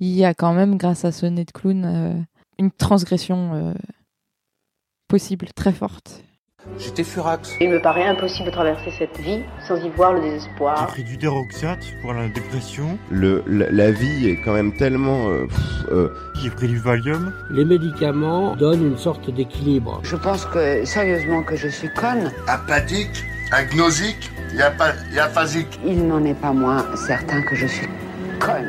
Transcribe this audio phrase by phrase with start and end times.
[0.00, 2.14] il y a quand même, grâce à ce nez de clown, euh,
[2.58, 3.74] une transgression euh,
[5.08, 6.22] possible, très forte.
[6.78, 7.56] J'étais furax.
[7.60, 10.86] Il me paraît impossible de traverser cette vie sans y voir le J'ai désespoir.
[10.88, 12.98] pris du déroxate pour la dépression.
[13.10, 15.28] Le, la, la vie est quand même tellement...
[15.30, 15.46] euh,
[15.90, 16.10] euh,
[16.42, 17.32] J'ai pris du Valium.
[17.50, 20.00] Les médicaments donnent une sorte d'équilibre.
[20.04, 22.30] Je pense que, sérieusement, que je suis conne.
[22.46, 25.80] apathique, agnosique et aphasique.
[25.86, 27.88] Il n'en est pas moins certain que je suis
[28.38, 28.68] conne.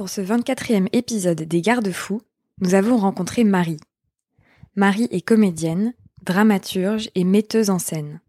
[0.00, 2.22] Pour ce 24e épisode des Garde-Fous,
[2.62, 3.76] nous avons rencontré Marie.
[4.74, 5.92] Marie est comédienne,
[6.22, 8.22] dramaturge et metteuse en scène.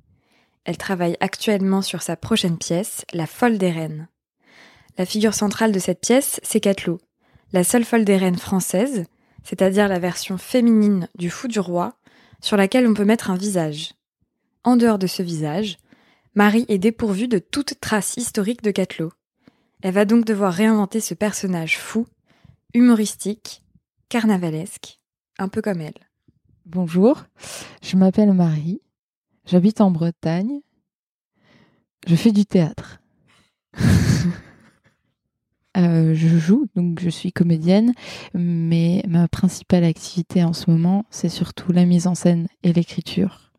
[0.65, 4.09] Elle travaille actuellement sur sa prochaine pièce, La Folle des Reines.
[4.97, 6.99] La figure centrale de cette pièce, c'est Catelot,
[7.53, 9.05] la seule folle des reines française,
[9.45, 11.95] c'est-à-dire la version féminine du fou du roi,
[12.41, 13.93] sur laquelle on peut mettre un visage.
[14.65, 15.77] En dehors de ce visage,
[16.35, 19.13] Marie est dépourvue de toute trace historique de Catelot.
[19.81, 22.05] Elle va donc devoir réinventer ce personnage fou,
[22.75, 23.63] humoristique,
[24.09, 24.99] carnavalesque,
[25.39, 26.07] un peu comme elle.
[26.67, 27.23] Bonjour,
[27.81, 28.79] je m'appelle Marie,
[29.45, 30.61] j'habite en Bretagne,
[32.05, 32.99] je fais du théâtre.
[35.77, 37.93] Euh, je joue, donc je suis comédienne,
[38.33, 43.53] mais ma principale activité en ce moment, c'est surtout la mise en scène et l'écriture.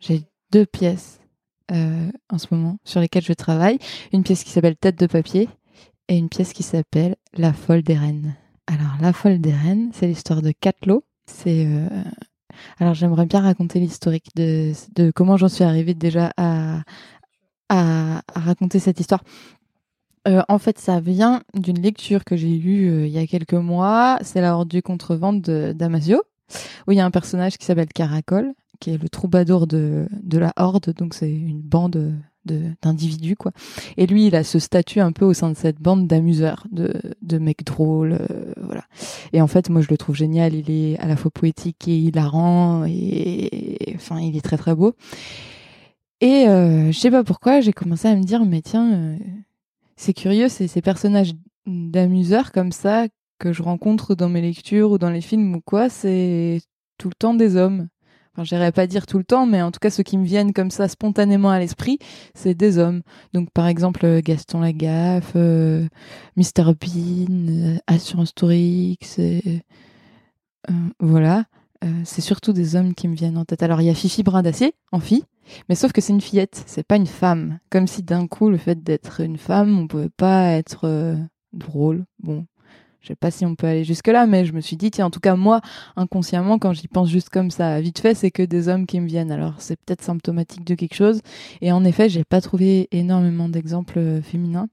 [0.00, 1.19] J'ai deux pièces
[1.72, 3.78] euh, en ce moment sur lesquelles je travaille.
[4.12, 5.48] Une pièce qui s'appelle Tête de papier
[6.08, 8.34] et une pièce qui s'appelle La folle des reines.
[8.66, 11.04] Alors, La folle des reines, c'est l'histoire de Catelot.
[11.26, 11.88] C'est euh,
[12.78, 14.72] alors j'aimerais bien raconter l'historique de,
[15.14, 16.82] comment j'en suis arrivée déjà à,
[18.34, 19.22] raconter cette histoire.
[20.26, 24.18] Euh, en fait, ça vient d'une lecture que j'ai lue il y a quelques mois.
[24.22, 26.22] C'est la Horde du contrevente Damasio,
[26.86, 30.38] où il y a un personnage qui s'appelle Caracol, qui est le troubadour de, de
[30.38, 30.92] la Horde.
[30.96, 32.12] Donc c'est une bande de
[32.80, 33.52] d'individus quoi.
[33.98, 36.90] Et lui, il a ce statut un peu au sein de cette bande d'amuseurs, de,
[37.20, 38.84] de mecs drôles, euh, voilà.
[39.32, 40.54] Et en fait, moi, je le trouve génial.
[40.54, 44.94] Il est à la fois poétique et hilarant, et enfin, il est très très beau.
[46.20, 49.16] Et euh, je sais pas pourquoi, j'ai commencé à me dire, mais tiens, euh,
[49.96, 51.34] c'est curieux, ces personnages
[51.66, 53.06] d'amuseurs comme ça
[53.38, 56.60] que je rencontre dans mes lectures ou dans les films ou quoi, c'est
[56.98, 57.88] tout le temps des hommes.
[58.44, 60.70] J'irais pas dire tout le temps, mais en tout cas, ceux qui me viennent comme
[60.70, 61.98] ça spontanément à l'esprit,
[62.34, 63.02] c'est des hommes.
[63.32, 65.86] Donc, par exemple, euh, Gaston Lagaffe, euh,
[66.36, 68.98] Mr Bean, euh, Assurance Tourix,
[71.00, 71.44] voilà.
[72.04, 73.62] C'est surtout des hommes qui me viennent en tête.
[73.62, 75.24] Alors, il y a Fifi Brin d'Acier, en fille,
[75.68, 77.58] mais sauf que c'est une fillette, c'est pas une femme.
[77.70, 81.16] Comme si d'un coup, le fait d'être une femme, on pouvait pas être
[81.54, 82.04] drôle.
[82.22, 82.44] Bon,
[83.00, 85.10] je sais pas si on peut aller jusque-là, mais je me suis dit, tiens, en
[85.10, 85.60] tout cas, moi,
[85.96, 89.06] inconsciemment, quand j'y pense juste comme ça, vite fait, c'est que des hommes qui me
[89.06, 89.32] viennent.
[89.32, 91.20] Alors, c'est peut-être symptomatique de quelque chose.
[91.60, 94.68] Et en effet, j'ai pas trouvé énormément d'exemples euh, féminins.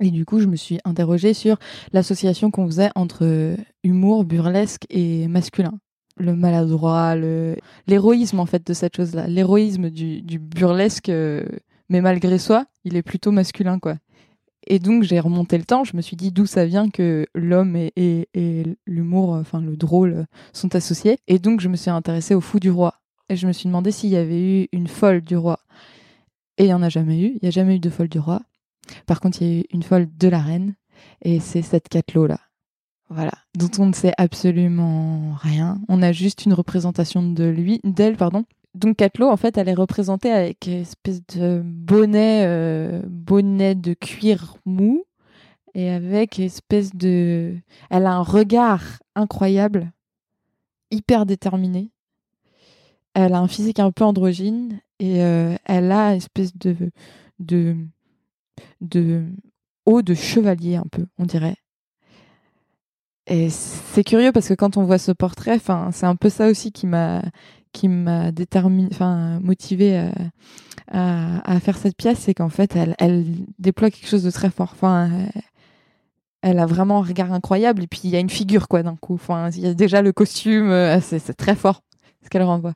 [0.00, 1.58] Et du coup, je me suis interrogée sur
[1.92, 5.78] l'association qu'on faisait entre euh, humour, burlesque et masculin.
[6.16, 7.56] Le maladroit, le
[7.86, 11.44] l'héroïsme en fait de cette chose-là, l'héroïsme du, du burlesque, euh,
[11.88, 13.94] mais malgré soi, il est plutôt masculin quoi.
[14.66, 17.76] Et donc j'ai remonté le temps, je me suis dit d'où ça vient que l'homme
[17.76, 21.18] et, et, et l'humour, enfin le drôle, euh, sont associés.
[21.28, 22.94] Et donc je me suis intéressée au fou du roi.
[23.28, 25.60] Et je me suis demandé s'il y avait eu une folle du roi.
[26.58, 28.18] Et il n'y en a jamais eu, il n'y a jamais eu de folle du
[28.18, 28.42] roi.
[29.06, 30.74] Par contre, il y a eu une folle de la reine,
[31.22, 32.40] et c'est cette Catelot là.
[33.08, 35.80] Voilà, dont on ne sait absolument rien.
[35.88, 38.44] On a juste une représentation de lui, d'elle, pardon.
[38.74, 43.94] Donc Catelot, en fait, elle est représentée avec une espèce de bonnet, euh, bonnet de
[43.94, 45.04] cuir mou,
[45.74, 47.56] et avec une espèce de,
[47.90, 48.82] elle a un regard
[49.14, 49.92] incroyable,
[50.90, 51.90] hyper déterminé.
[53.14, 56.76] Elle a un physique un peu androgyne et euh, elle a une espèce de
[57.40, 57.76] de
[58.80, 59.24] de
[59.86, 61.56] haut de chevalier un peu, on dirait.
[63.26, 65.60] Et c'est curieux parce que quand on voit ce portrait,
[65.92, 67.22] c'est un peu ça aussi qui m'a
[67.72, 70.12] qui m'a déterminé, enfin, motivé à,
[70.90, 73.24] à, à, faire cette pièce, c'est qu'en fait, elle, elle
[73.58, 74.70] déploie quelque chose de très fort.
[74.72, 75.42] Enfin, elle,
[76.42, 78.96] elle a vraiment un regard incroyable et puis il y a une figure quoi d'un
[78.96, 79.14] coup.
[79.14, 81.82] Enfin, il y a déjà le costume, c'est très fort
[82.22, 82.74] ce qu'elle renvoie.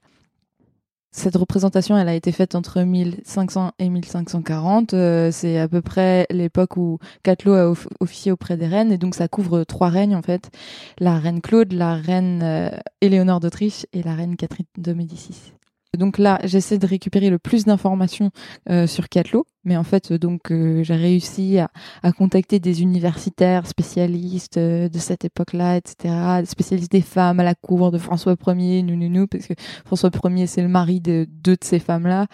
[1.16, 4.94] Cette représentation, elle a été faite entre 1500 et 1540.
[4.94, 9.14] Euh, c'est à peu près l'époque où Catelot a officié auprès des reines, et donc
[9.14, 10.50] ça couvre trois règnes en fait
[10.98, 12.68] la reine Claude, la reine euh,
[13.00, 15.52] Éléonore d'Autriche et la reine Catherine de Médicis.
[15.96, 18.30] Donc là, j'essaie de récupérer le plus d'informations
[18.70, 24.58] euh, sur Catelot, mais en fait, donc euh, j'ai réussi à, contacter des universitaires spécialistes
[24.58, 28.96] euh, de cette époque-là, etc., spécialistes des femmes à la cour de François Ier, nous,
[28.96, 29.54] nous, nous, parce que
[29.84, 32.26] François Ier, c'est le mari de deux de ces femmes-là,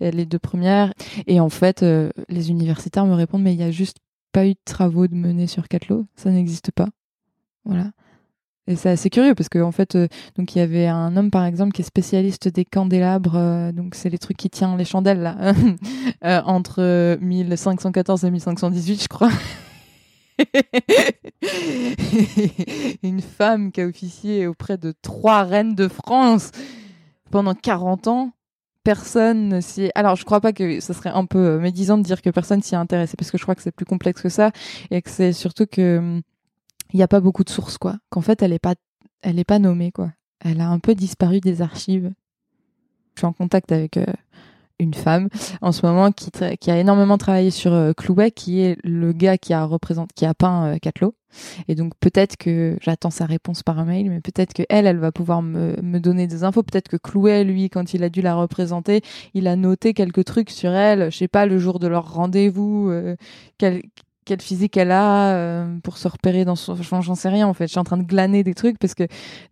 [0.00, 0.92] les deux premières.
[1.26, 1.84] Et en fait,
[2.28, 3.98] les universitaires me répondent, mais il y a juste
[4.32, 6.88] pas eu de travaux de menés sur Catelot, ça n'existe pas.
[7.64, 7.90] Voilà.
[8.68, 11.30] Et c'est assez curieux parce qu'en en fait, euh, donc il y avait un homme
[11.30, 14.84] par exemple qui est spécialiste des candélabres, euh, donc c'est les trucs qui tiennent les
[14.84, 15.36] chandelles là,
[16.24, 19.30] euh, entre 1514 et 1518 je crois.
[23.02, 26.50] Une femme qui a officié auprès de trois reines de France
[27.30, 28.32] pendant 40 ans.
[28.84, 29.90] Personne s'y.
[29.94, 32.74] Alors, je crois pas que ce serait un peu médisant de dire que personne s'y
[32.74, 34.52] est intéressé, parce que je crois que c'est plus complexe que ça,
[34.90, 36.22] et que c'est surtout que hum,
[36.96, 37.98] il n'y a pas beaucoup de sources, quoi.
[38.08, 38.74] Qu'en fait, elle n'est pas,
[39.20, 40.12] elle est pas nommée, quoi.
[40.40, 42.10] Elle a un peu disparu des archives.
[43.14, 44.06] Je suis en contact avec euh,
[44.78, 45.28] une femme
[45.60, 46.30] en ce moment qui,
[46.70, 50.32] a énormément travaillé sur euh, Clouet, qui est le gars qui a représenté, qui a
[50.32, 51.14] peint euh, Catelot.
[51.68, 55.12] Et donc peut-être que j'attends sa réponse par mail, mais peut-être que elle, elle va
[55.12, 56.62] pouvoir me, donner des infos.
[56.62, 59.02] Peut-être que Clouet, lui, quand il a dû la représenter,
[59.34, 61.10] il a noté quelques trucs sur elle.
[61.10, 63.16] Je sais pas, le jour de leur rendez-vous, euh,
[64.26, 67.54] quelle physique elle a euh, pour se repérer dans son enfin, j'en sais rien en
[67.54, 67.66] fait.
[67.66, 69.04] Je suis en train de glaner des trucs parce que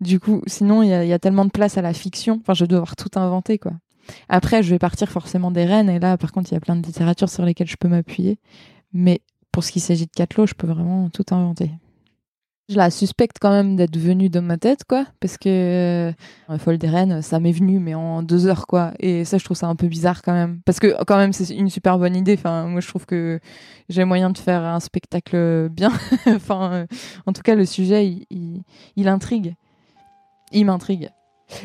[0.02, 2.40] du coup sinon il y a, y a, tellement de place à la fiction.
[2.42, 3.72] Enfin je dois devoir tout inventer quoi.
[4.28, 6.76] Après je vais partir forcément des reines et là par contre il y a plein
[6.76, 8.38] de littérature sur lesquelles je peux m'appuyer.
[8.92, 9.22] Mais
[9.52, 11.70] pour ce qui s'agit de Catelot je peux vraiment tout inventer
[12.69, 16.78] je la suspecte quand même d'être venue dans ma tête, quoi, parce que euh, Folle
[16.78, 18.93] des Reines, ça m'est venu, mais en deux heures, quoi.
[19.00, 21.55] Et ça, je trouve ça un peu bizarre quand même, parce que quand même, c'est
[21.55, 22.34] une super bonne idée.
[22.34, 23.38] Enfin, moi, je trouve que
[23.88, 25.93] j'ai moyen de faire un spectacle bien.
[26.26, 26.87] enfin, euh,
[27.26, 28.62] en tout cas, le sujet, il,
[28.96, 29.55] il, intrigue,
[30.52, 31.10] il m'intrigue.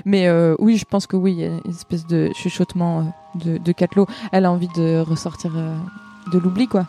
[0.05, 3.03] Mais euh, oui, je pense que oui, il y a une espèce de chuchotement euh,
[3.35, 4.07] de, de Catelot.
[4.31, 5.75] Elle a envie de ressortir euh,
[6.31, 6.87] de l'oubli, quoi.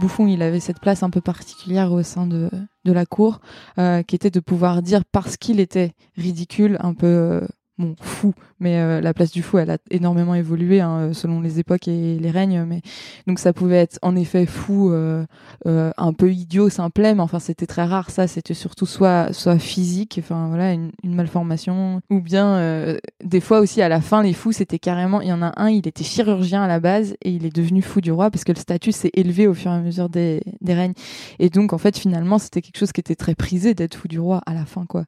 [0.00, 2.50] Bouffon, il avait cette place un peu particulière au sein de,
[2.84, 3.40] la cour,
[3.78, 7.40] euh, qui était de pouvoir dire parce qu'il était ridicule, un peu euh,
[7.80, 11.40] bon, fou, mais euh, la place du fou, elle a énormément évolué hein, euh, selon
[11.40, 12.62] les époques et les règnes.
[12.64, 12.82] Mais
[13.26, 15.24] donc ça pouvait être en effet fou, euh,
[15.64, 18.10] un peu idiot, simplet, mais enfin c'était très rare.
[18.10, 23.82] Ça, c'était surtout soit soit physique, enfin voilà, une, malformation, ou bien des fois aussi
[23.82, 25.20] à la fin, les fous, c'était carrément.
[25.20, 27.82] Il y en a un, il était chirurgien à la base et il est devenu
[27.82, 30.42] fou du roi parce que le statut s'est élevé au fur et à mesure des,
[30.60, 30.94] des règnes.
[31.38, 34.20] Et donc en fait, finalement, c'était quelque chose qui était très prisé d'être fou du
[34.20, 35.04] roi à la fin, quoi.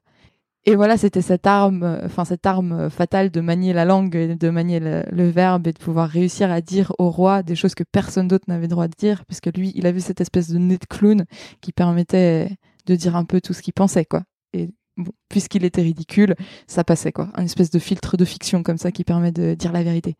[0.65, 4.37] Et voilà, c'était cette arme, euh, enfin cette arme euh, fatale de manier la langue,
[4.37, 7.75] de manier le, le, verbe et de pouvoir réussir à dire au roi des choses
[7.75, 10.77] que personne d'autre n'avait droit de dire, puisque lui, il avait cette espèce de nez
[10.77, 11.25] de clown
[11.59, 12.49] qui permettait
[12.85, 14.23] de dire un peu tout ce qu'il pensait, quoi.
[14.53, 17.29] Et bon, puisqu'il était ridicule, ça passait, quoi.
[17.35, 20.15] Un espèce de filtre de fiction comme ça qui permet de dire la vérité.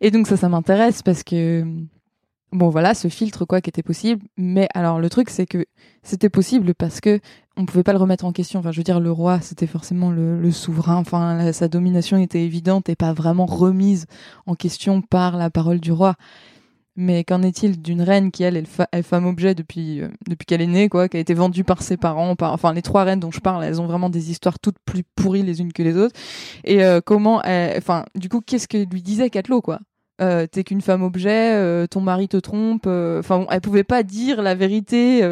[0.00, 1.64] Et donc ça, ça m'intéresse parce que
[2.52, 5.64] bon voilà ce filtre quoi qui était possible mais alors le truc c'est que
[6.02, 7.18] c'était possible parce que
[7.56, 8.60] on pouvait pas le remettre en question.
[8.60, 10.96] Enfin je veux dire le roi c'était forcément le, souverain.
[10.96, 14.06] Enfin sa domination était évidente et pas vraiment remise
[14.46, 16.14] en question par la parole du roi.
[16.94, 20.60] Mais qu'en est-il d'une reine qui elle est, est femme objet depuis euh, depuis qu'elle
[20.60, 23.18] est née quoi qui a été vendue par ses parents par enfin les trois reines
[23.18, 25.96] dont je parle elles ont vraiment des histoires toutes plus pourries les unes que les
[25.96, 26.14] autres.
[26.64, 27.42] Et euh, comment
[27.76, 29.80] enfin du coup qu'est-ce que lui disait Catelot quoi?
[30.20, 32.84] Euh, t'es qu'une femme objet, euh, ton mari te trompe.
[32.86, 35.22] Euh, enfin, bon, elle pouvait pas dire la vérité,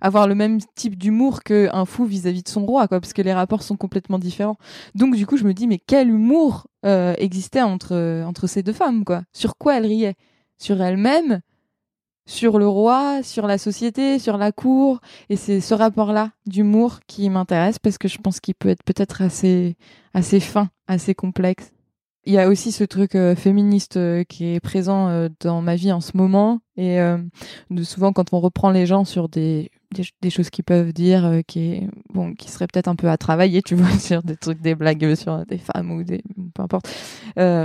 [0.00, 3.34] avoir le même type d'humour qu'un fou vis-à-vis de son roi, quoi, parce que les
[3.34, 4.56] rapports sont complètement différents.
[4.94, 9.04] Donc, du coup, je me dis, mais quel humour existait entre entre ces deux femmes,
[9.04, 9.22] quoi?
[9.32, 10.14] Sur quoi elles riaient?
[10.58, 11.40] Sur elles-mêmes?
[12.28, 17.30] Sur le roi, sur la société, sur la cour, et c'est ce rapport-là d'humour qui
[17.30, 19.76] m'intéresse parce que je pense qu'il peut être peut-être assez
[20.12, 21.70] assez fin, assez complexe.
[22.24, 25.76] il y a aussi ce truc euh, féministe euh, qui est présent euh, dans ma
[25.76, 26.58] vie en ce moment.
[26.76, 26.98] Et
[27.84, 29.70] souvent quand on reprend les gens sur des
[30.22, 33.62] des, choses qu'ils peuvent dire qui est bon qui serait peut-être un peu à travailler
[33.62, 36.22] tu vois sur des trucs des blagues sur des femmes ou des
[36.54, 36.88] peu importe.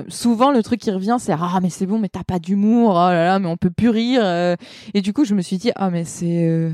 [0.10, 3.10] Souvent le truc qui revient c'est ah mais c'est bon mais t'as pas d'humour oh
[3.10, 4.58] là là mais on peut plus rire
[4.94, 6.72] et du coup je me suis dit ah mais c'est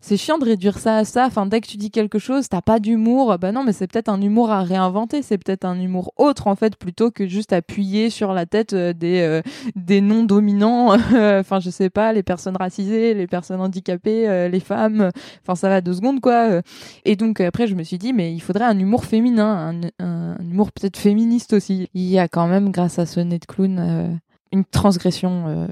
[0.00, 1.26] c'est chiant de réduire ça à ça.
[1.26, 3.36] Enfin, dès que tu dis quelque chose, t'as pas d'humour.
[3.38, 5.22] Bah non, mais c'est peut-être un humour à réinventer.
[5.22, 8.94] C'est peut-être un humour autre en fait, plutôt que juste appuyer sur la tête euh,
[8.94, 9.42] des euh,
[9.76, 10.94] des non dominants.
[11.40, 15.10] enfin, je sais pas, les personnes racisées, les personnes handicapées, euh, les femmes.
[15.42, 16.62] Enfin, ça va deux secondes quoi.
[17.04, 20.38] Et donc après, je me suis dit, mais il faudrait un humour féminin, un, un,
[20.40, 21.88] humour peut-être féministe aussi.
[21.94, 24.18] Il y a quand même, grâce à ce nez de clown,
[24.52, 25.68] une transgression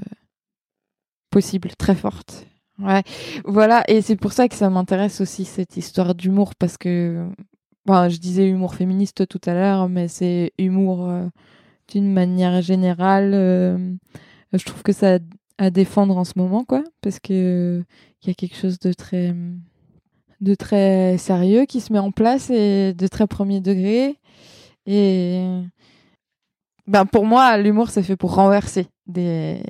[1.31, 2.45] possible, très forte.
[2.81, 3.03] Ouais,
[3.45, 7.27] voilà, et c'est pour ça que ça m'intéresse aussi cette histoire d'humour parce que,
[7.85, 11.27] bon, je disais humour féministe tout à l'heure, mais c'est humour euh,
[11.91, 13.31] d'une manière générale.
[13.33, 13.77] Euh,
[14.53, 15.19] je trouve que ça
[15.57, 17.83] à défendre en ce moment, quoi, parce que
[18.23, 19.35] il y a quelque chose de très
[20.41, 24.15] de très sérieux qui se met en place et de très premier degré.
[24.85, 25.43] Et
[26.87, 29.61] ben pour moi, l'humour c'est fait pour renverser des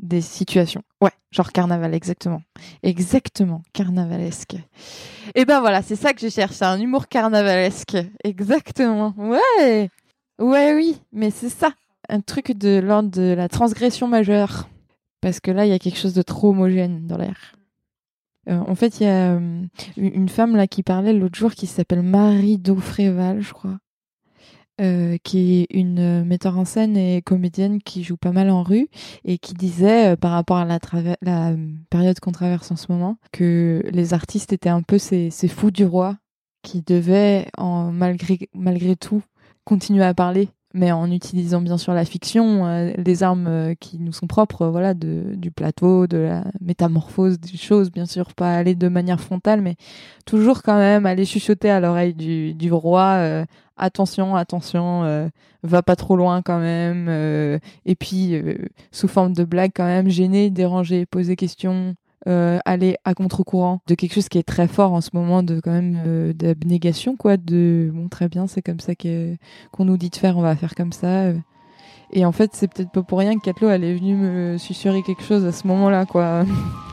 [0.00, 0.82] des situations.
[1.00, 2.42] Ouais, genre carnaval, exactement.
[2.82, 4.56] Exactement, carnavalesque.
[5.34, 7.96] Et ben voilà, c'est ça que je cherche, un humour carnavalesque.
[8.24, 9.14] Exactement.
[9.16, 9.90] Ouais.
[10.38, 11.72] Ouais, oui, mais c'est ça.
[12.08, 14.68] Un truc de l'ordre de la transgression majeure.
[15.20, 17.54] Parce que là, il y a quelque chose de trop homogène dans l'air.
[18.48, 19.62] Euh, en fait, il y a euh,
[19.96, 23.78] une femme là qui parlait l'autre jour qui s'appelle Marie Daufréval, je crois.
[24.80, 28.62] Euh, qui est une euh, metteur en scène et comédienne qui joue pas mal en
[28.62, 28.88] rue
[29.26, 30.78] et qui disait euh, par rapport à la,
[31.90, 35.70] période qu'on traverse en ce moment que les artistes étaient un peu ces, ces fous
[35.70, 36.16] du roi
[36.62, 39.22] qui devaient en malgré malgré tout
[39.64, 44.28] continuer à parler mais en utilisant bien sûr la fiction, les armes qui nous sont
[44.28, 49.20] propres, voilà, du plateau, de la métamorphose des choses, bien sûr, pas aller de manière
[49.20, 49.74] frontale, mais
[50.26, 53.44] toujours quand même aller chuchoter à l'oreille du roi,
[53.80, 55.30] euh, attention, attention,
[55.62, 57.08] va pas trop loin quand même,
[57.86, 58.34] et puis
[58.92, 61.94] sous forme de blague quand même, gêner, déranger, poser question,
[62.28, 65.58] euh, aller à contre-courant de quelque chose qui est très fort en ce moment de
[65.58, 70.10] quand même euh, d'abnégation quoi de bon très bien c'est comme ça qu'on nous dit
[70.10, 71.32] de faire on va faire comme ça
[72.12, 75.02] et en fait c'est peut-être pas pour rien que Catlo elle est venue me susurrer
[75.02, 76.44] quelque chose à ce moment-là quoi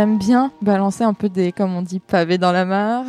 [0.00, 3.04] J'aime bien balancer un peu des, comme on dit, pavés dans la mare.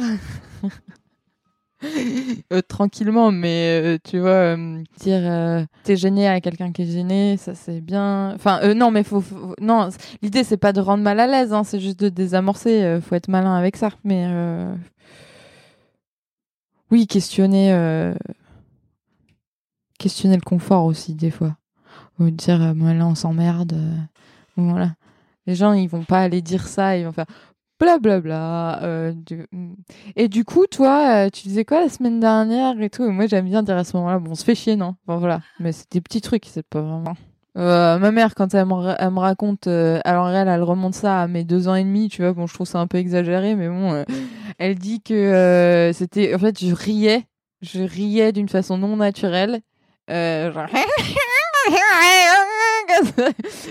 [2.53, 7.38] Euh, tranquillement, mais euh, tu vois, euh, dire t'es gêné à quelqu'un qui est gêné,
[7.38, 8.33] ça c'est bien.
[8.36, 9.24] Enfin, non, mais faut,
[9.60, 9.89] non,
[10.21, 13.00] l'idée c'est pas de rendre mal à l'aise, hein, c'est juste de désamorcer.
[13.01, 14.27] faut être malin avec ça, mais
[16.91, 18.13] oui, questionner,
[19.98, 21.55] questionner le confort aussi des fois.
[22.19, 23.75] Ou dire, là on s'emmerde,
[24.55, 24.91] voilà.
[25.48, 27.25] Les gens, ils vont pas aller dire ça, ils vont faire
[27.81, 28.83] blablabla.
[28.83, 29.13] Euh,
[29.51, 29.74] mm.
[30.15, 33.10] Et du coup, toi, euh, tu disais quoi la semaine dernière et tout?
[33.10, 34.95] Moi, j'aime bien dire à ce moment-là, bon, on se fait chier, non?
[35.07, 35.41] Bon, voilà.
[35.60, 37.15] Mais c'est des petits trucs, c'est pas vraiment.
[37.57, 41.67] Euh, ma mère, quand elle me, raconte, alors elle, elle remonte ça à mes deux
[41.67, 44.05] ans et demi, tu vois, bon, je trouve ça un peu exagéré, mais bon,
[44.57, 47.25] elle dit que c'était, en fait, je riais,
[47.62, 49.60] je riais d'une façon non naturelle,
[50.07, 50.67] genre,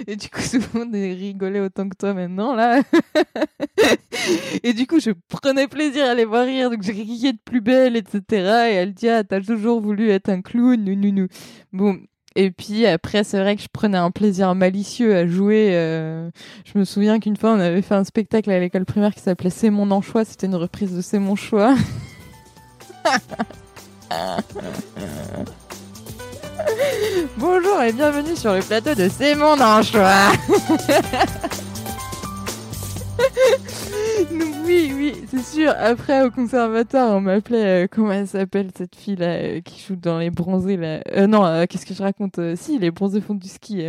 [0.06, 2.82] Et du coup, souvent, on rigolait autant que toi maintenant, là.
[4.62, 7.60] et du coup, je prenais plaisir à les voir rire, donc je riais de plus
[7.60, 8.22] belle, etc.
[8.30, 11.26] Et elle dit, ah, t'as toujours voulu être un clown, nou, nou, nou.
[11.72, 11.98] Bon.
[12.36, 15.70] Et puis après, c'est vrai que je prenais un plaisir malicieux à jouer.
[15.72, 16.30] Euh,
[16.64, 19.50] je me souviens qu'une fois, on avait fait un spectacle à l'école primaire qui s'appelait
[19.50, 20.24] C'est mon anchois.
[20.24, 21.74] C'était une reprise de C'est mon choix.
[27.36, 30.32] Bonjour et bienvenue sur le plateau de C'est mon anchois.
[34.64, 35.74] oui, oui, c'est sûr.
[35.78, 39.96] Après, au conservatoire, on m'appelait, euh, comment elle s'appelle cette fille là euh, qui joue
[39.96, 43.48] dans les bronzés là euh, Non, qu'est-ce que je raconte Si, les bronzés font du
[43.48, 43.84] ski.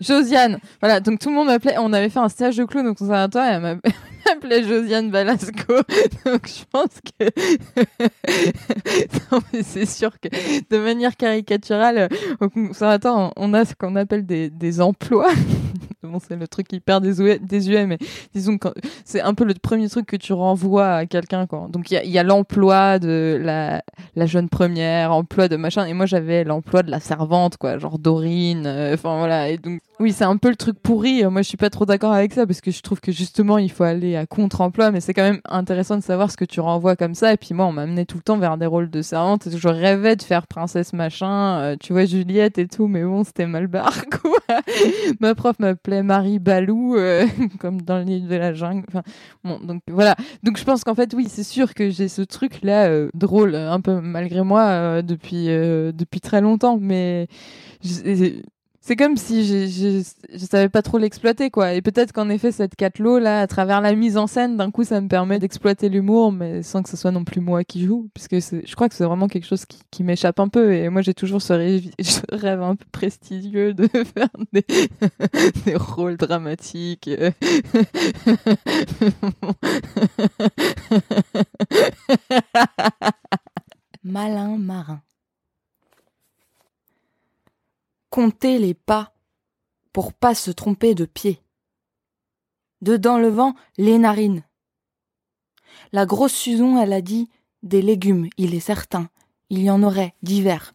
[0.00, 0.58] Josiane.
[0.80, 1.76] Voilà, donc tout le monde m'appelait.
[1.78, 3.80] On avait fait un stage de clown au conservatoire et elle
[4.26, 5.74] m'appelait Josiane Balasco.
[6.24, 7.24] Donc je pense que
[9.32, 12.08] non, mais c'est sûr que de manière caricaturale,
[12.40, 15.32] on a ce qu'on appelle des, des emplois.
[16.28, 17.98] C'est le truc hyper désuet, désuet mais
[18.34, 18.68] disons que
[19.04, 21.46] c'est un peu le premier truc que tu renvoies à quelqu'un.
[21.46, 21.68] Quoi.
[21.70, 23.82] Donc il y a, l'emploi de la,
[24.26, 28.66] jeune première, emploi de machin, et moi j'avais l'emploi de la servante, quoi, genre Dorine.
[28.66, 31.22] euh, Enfin voilà, et donc oui, c'est un peu le truc pourri.
[31.24, 33.70] Moi, je suis pas trop d'accord avec ça parce que je trouve que justement, il
[33.70, 36.96] faut aller à contre-emploi, mais c'est quand même intéressant de savoir ce que tu renvoies
[36.96, 37.32] comme ça.
[37.32, 39.48] Et puis moi, on m'a amené tout le temps vers des rôles de servante.
[39.54, 43.46] Je rêvais de faire princesse machin, euh, tu vois, Juliette et tout, mais bon, c'était
[43.46, 44.40] mal barre, quoi.
[45.20, 47.26] Ma prof m'appelait Marie Balou, euh,
[47.60, 48.84] comme dans le livre de la jungle.
[48.88, 49.02] Enfin,
[49.44, 50.14] bon, donc voilà.
[50.42, 53.80] Donc je pense qu'en fait, oui, c'est sûr que j'ai ce truc-là euh, drôle, un
[53.80, 57.28] peu malgré moi, euh, depuis, depuis très longtemps, mais
[58.84, 60.02] c'est comme si je, je,
[60.36, 61.72] je savais pas trop l'exploiter quoi.
[61.72, 64.82] Et peut-être qu'en effet cette catelot là à travers la mise en scène d'un coup
[64.82, 68.10] ça me permet d'exploiter l'humour mais sans que ce soit non plus moi qui joue
[68.12, 70.74] puisque je crois que c'est vraiment quelque chose qui, m'échappe un peu.
[70.74, 74.64] Et moi j'ai toujours ce rêve, un peu prestigieux de faire des,
[75.64, 77.08] des rôles dramatiques
[84.02, 85.00] Malin marin.
[88.12, 89.14] Compter les pas
[89.94, 91.40] pour pas se tromper de pied.
[92.82, 94.44] Dedans le vent, les narines.
[95.92, 97.30] La grosse Susan, elle a dit
[97.62, 99.08] des légumes, il est certain,
[99.48, 100.74] il y en aurait divers.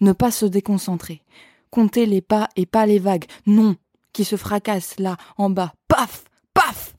[0.00, 1.24] Ne pas se déconcentrer,
[1.72, 3.74] compter les pas et pas les vagues, non,
[4.12, 6.22] qui se fracassent là, en bas, paf,
[6.54, 6.94] paf.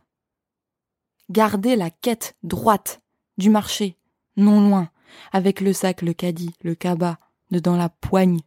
[1.29, 3.01] Garder la quête droite
[3.37, 3.95] du marché,
[4.35, 4.89] non loin,
[5.31, 7.15] avec le sac, le caddie, le cabas,
[7.51, 8.41] dedans la poigne.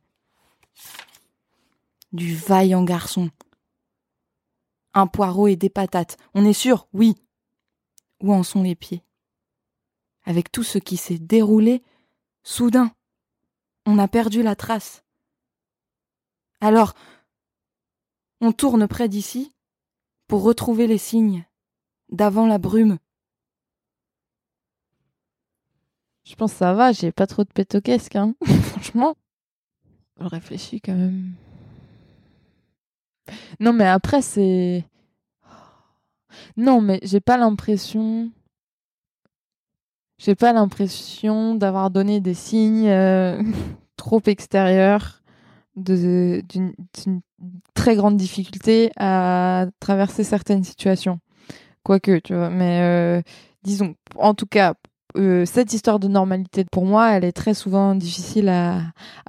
[2.12, 3.30] Du vaillant garçon.
[4.94, 7.14] Un poireau et des patates, on est sûr, oui.
[8.20, 9.02] Où en sont les pieds?
[10.24, 11.82] Avec tout ce qui s'est déroulé,
[12.42, 12.92] soudain,
[13.86, 15.04] on a perdu la trace.
[16.60, 16.94] Alors,
[18.40, 19.54] on tourne près d'ici
[20.28, 21.44] pour retrouver les signes
[22.10, 22.98] d'avant la brume.
[26.24, 29.16] je pense que ça va j'ai pas trop de pétoquesque hein franchement
[30.20, 31.32] je réfléchis quand même.
[33.60, 34.84] Non mais après c'est
[36.56, 38.30] non mais j'ai pas l'impression
[40.18, 43.42] j'ai pas l'impression d'avoir donné des signes euh,
[43.96, 45.22] trop extérieurs
[45.76, 46.42] d'une
[47.74, 51.18] très grande difficulté à traverser certaines situations.
[51.82, 53.22] Quoique tu vois mais euh,
[53.62, 54.74] disons en tout cas
[55.16, 58.82] euh, cette histoire de normalité pour moi elle est très souvent difficile à,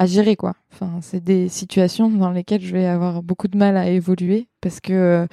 [0.06, 3.88] gérer quoi enfin c'est des situations dans lesquelles je vais avoir beaucoup de mal à
[3.88, 5.28] évoluer parce que euh,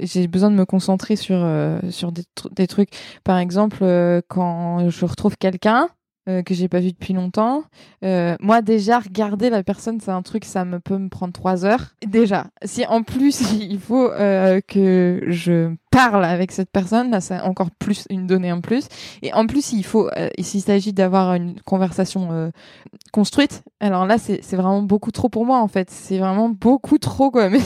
[0.00, 2.90] j'ai besoin de me concentrer sur euh, sur des, tr- des trucs
[3.22, 3.84] par exemple
[4.28, 5.88] quand je retrouve quelqu'un
[6.28, 7.64] euh, que j'ai pas vu depuis longtemps.
[8.02, 11.94] Moi déjà regarder la personne c'est un truc ça me peut me prendre trois heures.
[12.04, 14.08] Déjà si en plus il faut
[14.66, 18.88] que je parle avec cette personne là c'est encore plus une donnée en plus.
[19.20, 22.50] Et en plus il faut euh, s'il s'agit d'avoir une conversation euh,
[23.12, 23.62] construite.
[23.78, 25.90] Alors là c'est vraiment beaucoup trop pour moi en fait.
[25.90, 27.48] C'est vraiment beaucoup trop quoi.
[27.50, 27.60] Mais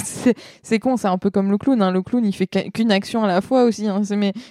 [0.62, 1.93] c'est con c'est un peu comme le clown hein.
[1.93, 4.03] le clown il fait qu'un- qu'une action à la fois aussi hein.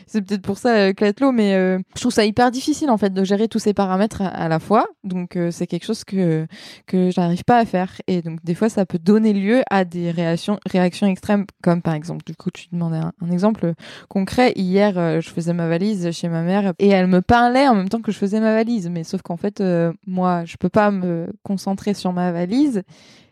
[0.07, 3.13] c'est peut-être pour ça euh, Clatelo mais euh, je trouve ça hyper difficile en fait
[3.13, 4.85] de gérer tous ces paramètres à, la fois.
[5.03, 6.47] Donc euh, c'est quelque chose que
[6.87, 8.01] que j'arrive pas à faire.
[8.07, 11.93] Et donc des fois ça peut donner lieu à des réactions réactions extrêmes comme par
[11.93, 13.64] exemple du coup tu demandais un exemple
[14.09, 17.75] concret hier euh, je faisais ma valise chez ma mère et elle me parlait en
[17.75, 18.89] même temps que je faisais ma valise.
[18.89, 22.83] Mais sauf qu'en fait euh, moi je peux pas me concentrer sur ma valise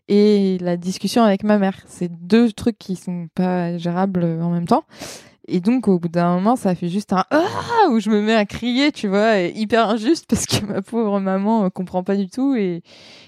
[0.07, 1.77] et la discussion avec ma mère.
[1.87, 4.83] C'est deux trucs qui sont pas gérables en même temps.
[5.47, 7.89] Et donc au bout d'un moment ça fait juste un ah!
[7.89, 11.65] où je me mets à crier tu vois hyper injuste parce que ma pauvre maman
[11.65, 12.81] euh, comprend pas du tout et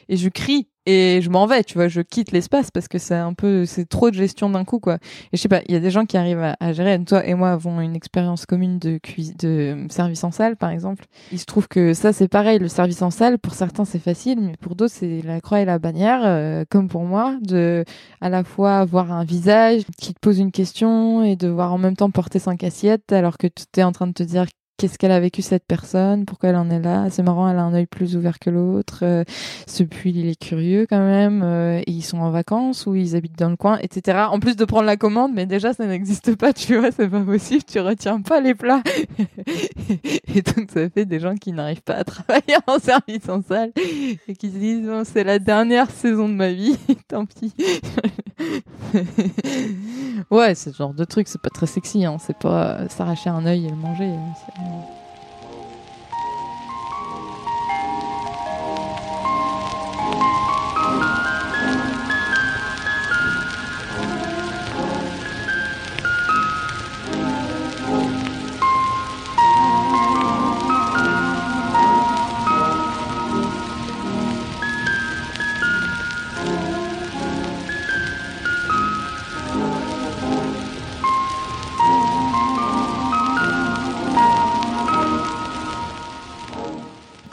[0.08, 3.15] et je crie et je m'en vais tu vois je quitte l'espace parce que c'est
[3.15, 4.95] un peu c'est trop de gestion d'un coup quoi.
[5.32, 7.04] Et je sais pas il y a des gens qui arrivent à, gérer.
[7.04, 9.00] Toi et moi avons une expérience commune de
[9.39, 11.06] de service en salle par exemple.
[11.32, 12.60] Il se trouve que ça c'est pareil.
[12.60, 15.65] Le service en salle pour certains c'est facile mais pour d'autres c'est la croix et
[15.65, 17.84] la bannière euh, comme pour moi de
[18.21, 21.95] à la fois avoir un visage qui te pose une question et devoir en même
[21.95, 24.45] temps porter cinq assiettes alors que tu es en train de te dire
[24.77, 27.09] qu'est-ce qu'elle a vécu cette personne, pourquoi elle en est là?
[27.09, 28.99] C'est marrant, elle a un œil plus ouvert que l'autre.
[29.03, 29.23] Euh,
[29.67, 31.41] ce puits, il est curieux quand même.
[31.43, 34.27] Euh, ils sont en vacances ou ils habitent dans le coin, etc.
[34.29, 37.21] En plus de prendre la commande, mais déjà ça n'existe pas, tu vois, c'est pas
[37.21, 37.63] possible.
[37.63, 38.83] Tu retiens pas les plats.
[40.35, 43.71] et donc ça fait des gens qui n'arrivent pas à travailler en service en salle
[44.27, 47.53] et qui se disent c'est la dernière saison de ma vie, tant pis.
[50.32, 52.17] ouais, c'est ce genre de truc, c'est pas très sexy, hein.
[52.19, 54.12] c'est pas euh, s'arracher un œil et le manger.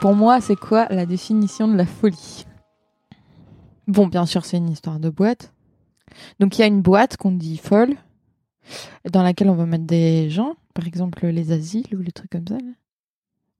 [0.03, 2.45] Pour moi, c'est quoi la définition de la folie?
[3.87, 5.53] Bon, bien sûr, c'est une histoire de boîte.
[6.41, 7.95] Donc, il y a une boîte qu'on dit folle,
[9.09, 12.45] dans laquelle on va mettre des gens, par exemple les asiles ou les trucs comme
[12.45, 12.57] ça.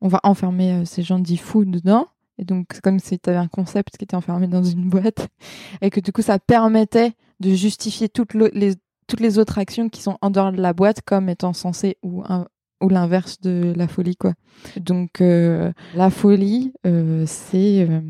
[0.02, 2.08] On va enfermer euh, ces gens dits fous dedans.
[2.38, 5.30] Et donc, comme si tu avais un concept qui était enfermé dans une boîte.
[5.82, 8.74] Et que du coup, ça permettait de justifier toutes, les,
[9.08, 12.22] toutes les autres actions qui sont en dehors de la boîte comme étant censées ou,
[12.82, 14.34] ou l'inverse de la folie, quoi.
[14.78, 18.02] Donc, euh, la folie, euh, c'est euh,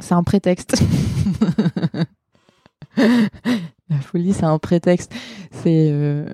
[0.00, 0.82] c'est un prétexte.
[2.96, 5.12] la folie, c'est un prétexte.
[5.50, 6.24] C'est.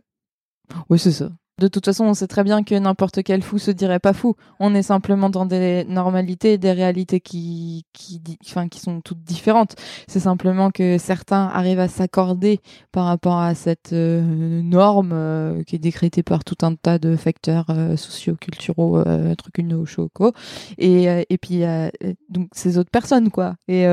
[0.89, 1.31] Oui, c'est ça.
[1.61, 4.35] De toute façon, on sait très bien que n'importe quel fou se dirait pas fou.
[4.59, 9.77] On est simplement dans des normalités, des réalités qui, qui, enfin, qui sont toutes différentes.
[10.09, 15.77] C'est simplement que certains arrivent à s'accorder par rapport à cette euh, norme euh, qui
[15.77, 20.33] est décrétée par tout un tas de facteurs euh, socio-culturaux, euh, trucs une choco.
[20.79, 21.89] Et, euh, et puis, euh,
[22.31, 23.55] donc, ces autres personnes, quoi.
[23.69, 23.87] Et.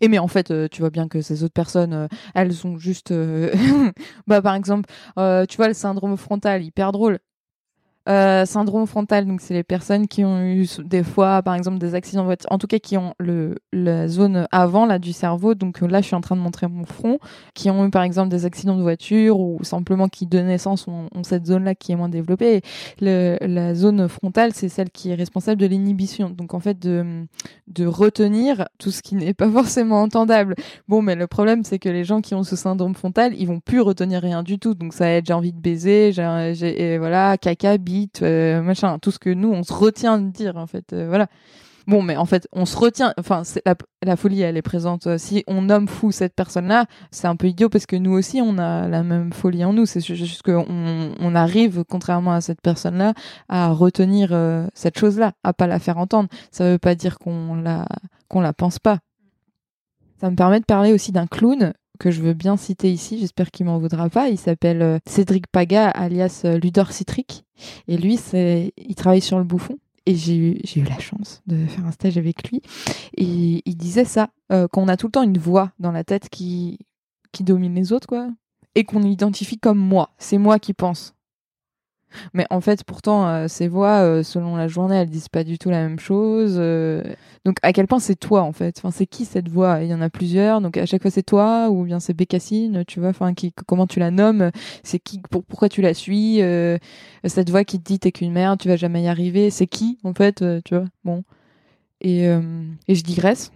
[0.00, 2.78] Et mais en fait, euh, tu vois bien que ces autres personnes, euh, elles sont
[2.78, 3.52] juste, euh,
[4.26, 7.18] bah par exemple, tu vois le syndrome frontal, hyper drôle.
[8.06, 11.94] Euh, syndrome frontal, donc c'est les personnes qui ont eu des fois, par exemple, des
[11.94, 15.54] accidents de voiture, en tout cas qui ont le la zone avant là du cerveau.
[15.54, 17.18] Donc euh, là, je suis en train de montrer mon front,
[17.54, 21.08] qui ont eu par exemple des accidents de voiture ou simplement qui de naissance ont,
[21.22, 22.56] cette zone-là qui est moins développée.
[22.56, 22.62] Et
[23.00, 26.28] la zone frontale, c'est celle qui est responsable de l'inhibition.
[26.28, 27.26] Donc en fait, de
[27.68, 30.56] de retenir tout ce qui n'est pas forcément entendable.
[30.88, 33.60] Bon, mais le problème, c'est que les gens qui ont ce syndrome frontal, ils vont
[33.60, 34.74] plus retenir rien du tout.
[34.74, 37.78] Donc ça être j'ai envie de baiser, j'ai, voilà, caca,
[38.22, 41.26] euh, machin, tout ce que nous on se retient de dire en fait, euh, voilà.
[41.86, 43.12] Bon, mais en fait, on se retient.
[43.18, 43.42] Enfin,
[44.02, 45.06] la, folie, elle est présente.
[45.06, 48.40] Euh, Si on nomme fou cette personne-là, c'est un peu idiot parce que nous aussi,
[48.40, 49.84] on a la même folie en nous.
[49.84, 50.64] C'est ju- juste qu'on
[51.20, 53.12] on arrive, contrairement à cette personne-là,
[53.50, 54.30] à retenir
[54.72, 56.30] cette chose-là, à pas la faire entendre.
[56.50, 57.84] Ça veut pas dire qu'on la
[58.28, 59.00] qu'on la pense pas.
[60.22, 63.18] Ça me permet de parler aussi d'un clown que je veux bien citer ici.
[63.18, 64.28] J'espère qu'il m'en voudra pas.
[64.28, 67.44] Il s'appelle euh, Cédric Paga, alias euh, Ludor Citric.
[67.88, 69.78] Et lui, il travaille sur le bouffon.
[70.06, 72.60] Et j'ai eu, j'ai eu la chance de faire un stage avec lui.
[73.16, 76.28] Et il disait ça, euh, qu'on a tout le temps une voix dans la tête
[76.28, 76.78] qui,
[77.32, 78.28] qui domine les autres, quoi.
[78.74, 80.10] Et qu'on identifie comme moi.
[80.18, 81.14] C'est moi qui pense.
[82.32, 85.58] Mais en fait, pourtant, euh, ces voix, euh, selon la journée, elles disent pas du
[85.58, 86.56] tout la même chose.
[86.58, 87.02] euh.
[87.44, 88.78] Donc, à quel point c'est toi, en fait?
[88.78, 89.82] Enfin, c'est qui cette voix?
[89.82, 90.60] Il y en a plusieurs.
[90.60, 93.10] Donc, à chaque fois, c'est toi ou bien c'est Bécassine, tu vois?
[93.10, 94.50] Enfin, qui, comment tu la nommes?
[94.82, 96.40] C'est qui pour, Pourquoi tu la suis
[97.24, 99.50] Cette voix qui te dit t'es qu'une merde, tu vas jamais y arriver.
[99.50, 100.86] C'est qui, en fait Tu vois?
[101.04, 101.24] Bon.
[102.00, 103.50] Et, et je digresse.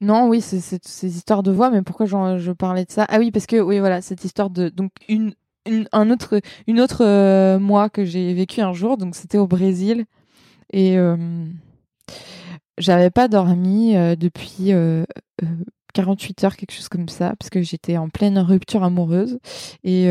[0.00, 3.06] Non, oui, c'est ces histoires de voix, mais pourquoi je parlais de ça?
[3.08, 5.34] Ah oui, parce que oui, voilà, cette histoire de donc une
[5.66, 9.46] une un autre une autre euh, moi que j'ai vécu un jour, donc c'était au
[9.46, 10.04] Brésil.
[10.72, 11.16] Et euh,
[12.78, 15.04] j'avais pas dormi euh, depuis euh,
[15.42, 15.46] euh,
[15.94, 19.38] 48 heures, quelque chose comme ça, parce que j'étais en pleine rupture amoureuse.
[19.82, 20.08] Et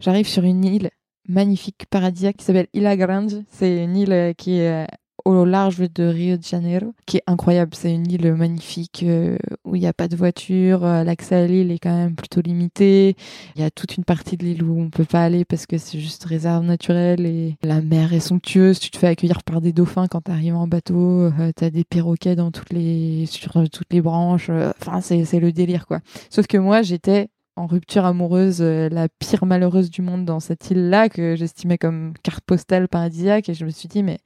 [0.00, 0.90] j'arrive sur une île
[1.28, 3.44] magnifique, paradisiaque qui s'appelle Ilha Grande.
[3.50, 4.86] C'est une île qui est
[5.24, 7.72] au large de Rio de Janeiro, qui est incroyable.
[7.74, 10.84] C'est une île magnifique euh, où il n'y a pas de voiture.
[10.84, 13.16] euh, L'accès à l'île est quand même plutôt limité.
[13.56, 15.78] Il y a toute une partie de l'île où on peut pas aller parce que
[15.78, 18.78] c'est juste réserve naturelle et la mer est somptueuse.
[18.80, 21.22] Tu te fais accueillir par des dauphins quand tu arrives en bateau.
[21.22, 24.50] Euh, T'as des perroquets dans toutes les sur euh, toutes les branches.
[24.50, 26.00] Enfin, c'est c'est le délire quoi.
[26.30, 31.08] Sauf que moi, j'étais en rupture amoureuse, la pire malheureuse du monde dans cette île-là
[31.08, 34.18] que j'estimais comme carte postale paradisiaque et je me suis dit mais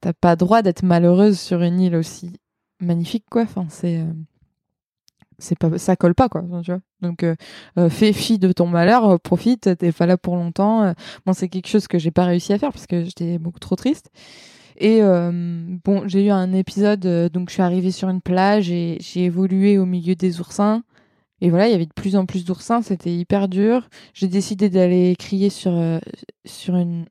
[0.00, 2.32] t'as pas droit d'être malheureuse sur une île aussi
[2.80, 3.42] magnifique quoi.
[3.42, 4.12] Enfin c'est euh,
[5.38, 6.42] c'est ça colle pas quoi.
[7.00, 7.36] Donc euh,
[7.78, 10.92] euh, fais fi de ton malheur profite t'es pas là pour longtemps
[11.26, 13.76] bon c'est quelque chose que j'ai pas réussi à faire parce que j'étais beaucoup trop
[13.76, 14.10] triste.
[14.80, 19.24] Et bon j'ai eu un épisode donc je suis arrivée sur une plage et j'ai
[19.24, 20.82] évolué au milieu des oursins.
[21.40, 23.88] Et voilà il y avait de plus en plus d'oursins c'était hyper dur.
[24.14, 25.72] J'ai décidé d'aller crier sur
[26.44, 27.06] sur une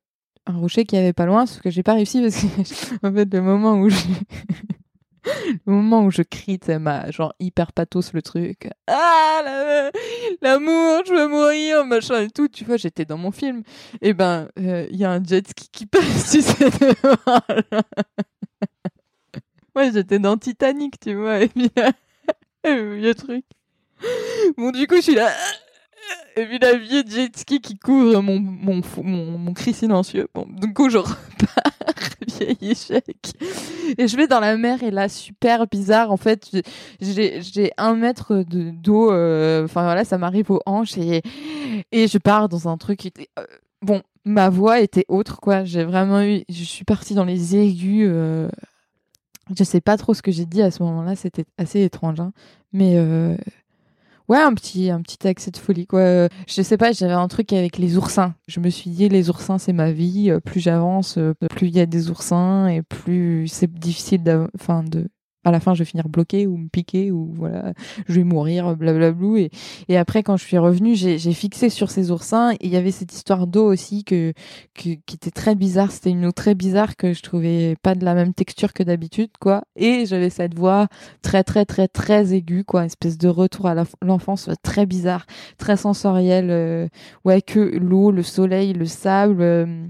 [0.47, 2.47] un rocher qui avait pas loin, sauf que j'ai pas réussi parce que
[3.07, 3.97] en fait le moment où je
[5.65, 8.69] le moment où je crie, c'est ma genre hyper pathos le truc.
[8.87, 9.41] Ah
[10.41, 12.47] l'amour, je veux mourir, machin et tout.
[12.47, 13.63] Tu vois, j'étais dans mon film.
[14.01, 16.69] Et ben, il y a un jet ski qui passe, tu sais.
[19.75, 21.41] Moi, j'étais dans Titanic, tu vois.
[21.41, 21.69] Et puis,
[22.65, 23.45] il y a truc.
[24.57, 25.31] Bon, du coup, je suis là.
[26.37, 30.27] Et puis la vieille jet ski qui couvre mon, mon, cri silencieux.
[30.35, 31.17] Bon, du coup, je repars,
[32.27, 33.17] vieil échec.
[33.97, 36.11] Et je vais dans la mer et là, super bizarre.
[36.11, 36.51] En fait,
[37.01, 39.11] j'ai, un mètre de, d'eau.
[39.11, 41.23] Euh, enfin, voilà, ça m'arrive aux hanches et,
[41.91, 43.07] et je pars dans un truc.
[43.39, 43.43] Euh,
[43.81, 45.63] bon, ma voix était autre, quoi.
[45.63, 46.43] J'ai vraiment eu.
[46.49, 48.07] Je suis partie dans les aigus.
[48.07, 48.47] Euh,
[49.57, 51.15] je sais pas trop ce que j'ai dit à ce moment-là.
[51.15, 52.19] C'était assez étrange.
[52.19, 52.31] Hein.
[52.73, 52.95] Mais.
[54.29, 56.27] Euh, Ouais, un petit, un petit accès de folie, quoi.
[56.47, 58.35] Je sais pas, j'avais un truc avec les oursins.
[58.47, 60.31] Je me suis dit, les oursins, c'est ma vie.
[60.43, 61.17] Plus j'avance,
[61.49, 64.47] plus il y a des oursins et plus c'est difficile de,
[65.47, 67.73] à la fin je vais finir bloqué ou me piquer ou voilà
[68.07, 69.47] je vais mourir blablabla.
[69.87, 72.51] Et après quand je suis revenue j'ai fixé sur ces oursins.
[72.53, 74.33] Et il y avait cette histoire d'eau aussi que,
[74.73, 75.91] qui était très bizarre.
[75.91, 79.31] C'était une eau très bizarre que je trouvais pas de la même texture que d'habitude
[79.39, 79.63] quoi.
[79.75, 80.87] Et j'avais cette voix
[81.21, 82.85] très très très très aiguë quoi.
[82.85, 85.25] Espèce de retour à l'enfance très bizarre
[85.57, 86.87] très sensoriel euh,
[87.25, 89.87] ouais que l'eau le soleil le sable euh,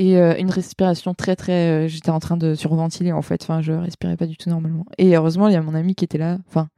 [0.00, 3.42] et euh, une respiration très très euh, j'étais en train de surventiler en fait.
[3.42, 4.86] Enfin je respirais pas du tout normalement.
[4.96, 6.68] Et heureusement il y a mon ami qui était là enfin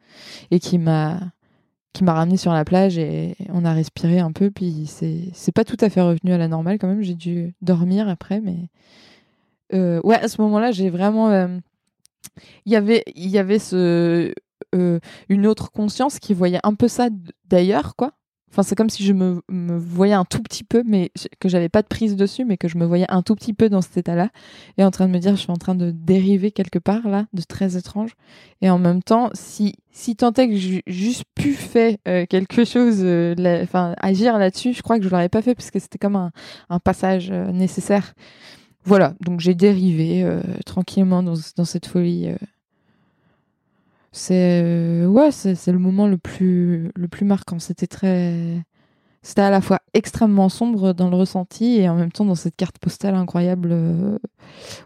[0.50, 1.20] et qui m'a
[1.92, 4.50] qui m'a ramené sur la plage et on a respiré un peu.
[4.50, 7.02] Puis c'est c'est pas tout à fait revenu à la normale quand même.
[7.02, 8.70] J'ai dû dormir après mais
[9.72, 11.30] euh, ouais à ce moment-là j'ai vraiment
[12.66, 14.34] il y avait il y avait ce
[14.72, 17.08] une autre conscience qui voyait un peu ça
[17.44, 18.14] d'ailleurs quoi
[18.52, 21.10] Enfin, c'est comme si je me, me, voyais un tout petit peu, mais
[21.40, 23.70] que j'avais pas de prise dessus, mais que je me voyais un tout petit peu
[23.70, 24.28] dans cet état-là,
[24.76, 27.26] et en train de me dire, je suis en train de dériver quelque part là,
[27.32, 28.10] de très étrange.
[28.60, 32.64] Et en même temps, si si tant est que j'ai juste pu faire euh, quelque
[32.64, 35.98] chose, euh, enfin agir là-dessus, je crois que je l'aurais pas fait parce que c'était
[35.98, 36.30] comme un,
[36.68, 38.14] un passage euh, nécessaire.
[38.84, 40.26] Voilà, donc j'ai dérivé
[40.66, 42.34] tranquillement dans, dans cette folie
[44.12, 47.58] c'est euh, ouais c'est le moment le plus le plus marquant.
[47.58, 48.62] C'était très
[49.22, 52.56] c'était à la fois extrêmement sombre dans le ressenti et en même temps dans cette
[52.56, 54.18] carte postale incroyable euh,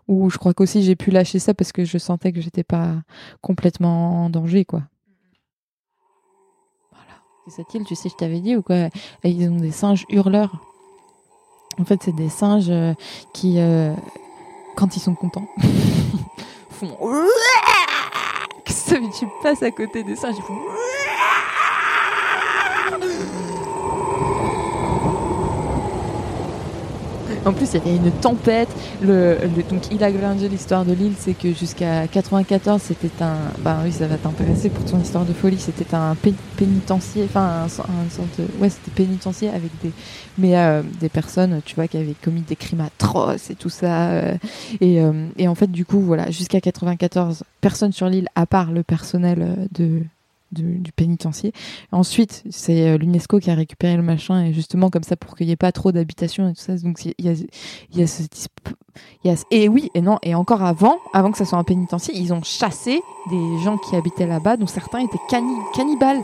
[0.06, 2.94] où je crois qu'aussi j'ai pu lâcher ça parce que je sentais que j'étais pas
[3.40, 4.82] complètement en danger quoi.
[6.92, 7.20] Voilà.
[7.48, 8.90] Et cette île tu sais je t'avais dit ou quoi?
[9.24, 10.60] Ils ont des singes hurleurs.
[11.80, 12.94] En fait c'est des singes euh,
[13.34, 13.58] qui
[14.76, 15.48] quand ils sont contents
[16.70, 16.96] font
[18.92, 20.58] mais tu passes à côté des singes, ils font
[27.46, 28.68] En plus, il y avait une tempête.
[29.02, 33.36] Donc, il a grandi l'histoire de l'île, c'est que jusqu'à 94, c'était un.
[33.60, 35.58] Bah oui, ça va t'intéresser pour ton histoire de folie.
[35.58, 36.16] C'était un
[36.56, 39.92] pénitencier, enfin, un, sorte ouais, c'était pénitencier avec des,
[40.38, 44.10] mais euh, des personnes, tu vois, qui avaient commis des crimes atroces et tout ça.
[44.10, 44.34] Euh,
[44.80, 45.12] et, euh,
[45.46, 50.02] en fait, du coup, voilà, jusqu'à 94, personne sur l'île à part le personnel de
[50.62, 51.52] du, pénitencier.
[51.92, 55.46] Ensuite, c'est euh, l'UNESCO qui a récupéré le machin, et justement comme ça pour qu'il
[55.46, 56.76] n'y ait pas trop d'habitations et tout ça.
[56.76, 57.34] Donc il y a,
[57.94, 58.22] y a ce
[59.24, 62.14] y a, et oui et non et encore avant, avant que ça soit un pénitencier,
[62.16, 65.18] ils ont chassé des gens qui habitaient là-bas, dont certains étaient
[65.74, 66.22] cannibales.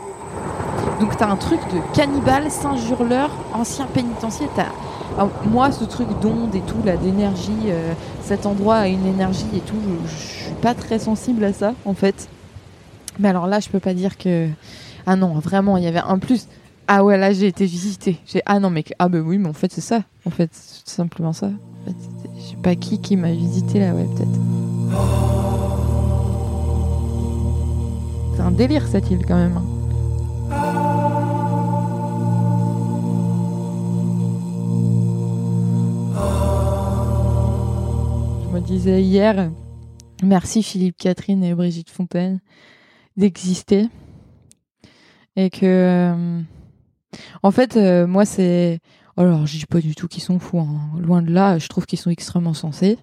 [0.99, 4.47] Donc t'as un truc de cannibale, singe hurleur, ancien pénitencier.
[5.45, 7.93] Moi, ce truc d'onde et tout, là, d'énergie, euh,
[8.23, 11.73] cet endroit a une énergie et tout, je, je, suis pas très sensible à ça,
[11.85, 12.29] en fait.
[13.19, 14.49] Mais alors là, je peux pas dire que.
[15.05, 16.47] Ah non, vraiment, il y avait un plus.
[16.87, 18.17] Ah ouais, là, j'ai été visité.
[18.25, 20.03] J'ai ah non, mais ah bah oui, mais en fait, c'est ça.
[20.25, 21.51] En fait, c'est simplement ça.
[21.85, 24.39] Je sais pas qui qui m'a visité là, ouais, peut-être.
[28.35, 29.57] C'est un délire cette île quand même.
[29.57, 29.63] Hein.
[38.43, 39.49] Je me disais hier,
[40.23, 42.39] merci Philippe Catherine et Brigitte Fontaine
[43.17, 43.89] d'exister.
[45.35, 46.41] Et que euh,
[47.41, 48.79] en fait euh, moi c'est
[49.17, 50.91] alors je dis pas du tout qu'ils sont fous hein.
[50.99, 52.99] loin de là je trouve qu'ils sont extrêmement sensés.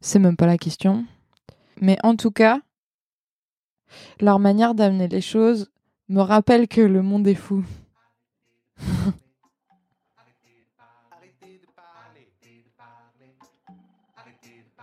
[0.00, 1.04] C'est même pas la question.
[1.80, 2.60] Mais en tout cas
[4.20, 5.70] leur manière d'amener les choses
[6.08, 7.64] me rappelle que le monde est fou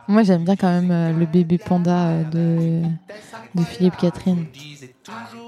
[0.07, 2.81] Moi, j'aime bien quand même euh, le bébé panda euh, de,
[3.55, 4.45] de Philippe Catherine.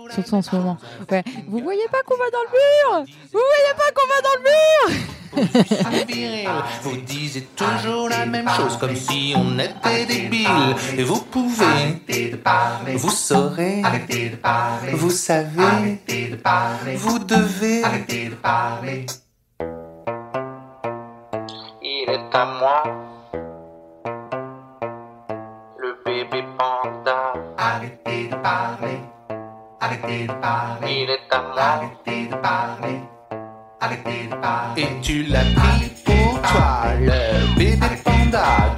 [0.10, 0.78] Surtout en ce moment.
[1.10, 1.24] Ouais.
[1.48, 3.06] Vous voyez pas qu'on va dans le mur?
[3.32, 5.10] Vous voyez pas qu'on va dans le mur?
[6.82, 10.48] Vous disiez toujours la même chose comme si on était débile.
[10.98, 16.00] Et vous pouvez, arrêter de parler, vous saurez, arrêter de parler, vous savez,
[16.96, 17.84] vous devez.
[21.82, 22.99] Il est à moi
[30.02, 31.04] Arrêtez de parler.
[31.04, 31.20] Il est.
[31.32, 33.00] Arrêtez de parler.
[33.82, 34.84] Arrêtez de parler.
[34.84, 38.76] Et tu l'as pris pour toi, le bébé panda.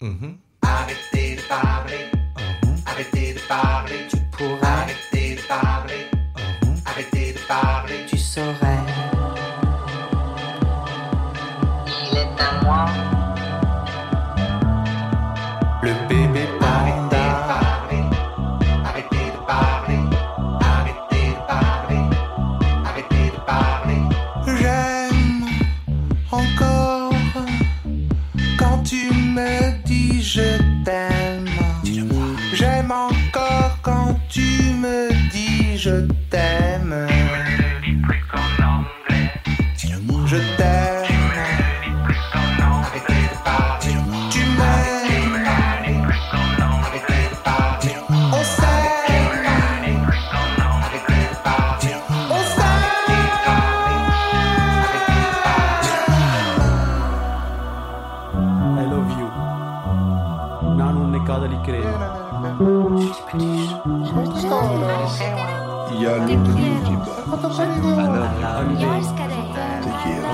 [0.00, 0.32] Mm-hmm.
[61.58, 61.84] crer.
[65.98, 66.36] Y al Te
[70.02, 70.30] quiero.